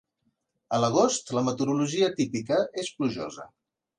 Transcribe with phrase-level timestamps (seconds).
[0.77, 3.49] A l'agost, la meteorologia típica és plujosa.